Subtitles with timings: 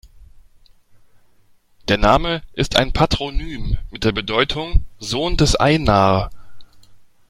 [1.87, 6.31] Der Name ist ein Patronym mit der Bedeutung "Sohn des Einar".